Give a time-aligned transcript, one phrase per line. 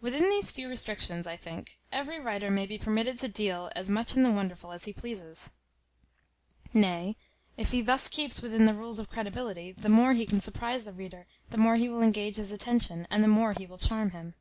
[0.00, 4.16] Within these few restrictions, I think, every writer may be permitted to deal as much
[4.16, 5.50] in the wonderful as he pleases;
[6.72, 7.16] nay,
[7.58, 10.94] if he thus keeps within the rules of credibility, the more he can surprize the
[10.94, 14.32] reader the more he will engage his attention, and the more he will charm him.